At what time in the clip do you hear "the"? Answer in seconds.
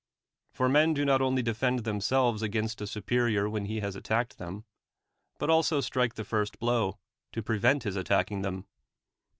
6.15-6.25